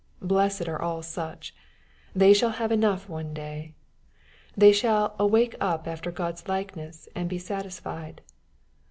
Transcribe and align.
Blessed 0.23 0.67
are 0.67 0.81
all 0.81 1.03
such 1.03 1.53
1 2.13 2.19
They 2.21 2.33
shall 2.33 2.49
have 2.57 2.71
enough 2.71 3.07
one 3.07 3.35
day. 3.35 3.75
They 4.57 4.71
shall" 4.71 5.15
awake 5.19 5.53
up 5.61 5.87
after 5.87 6.09
God's 6.11 6.47
likeness 6.47 7.07
and 7.13 7.29
be 7.29 7.37
satisfied." 7.37 8.21